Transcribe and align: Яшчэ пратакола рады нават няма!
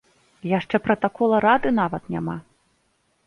Яшчэ 0.51 0.79
пратакола 0.85 1.41
рады 1.45 1.73
нават 1.81 2.03
няма! 2.13 2.37